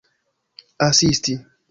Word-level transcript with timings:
asisti 0.87 1.33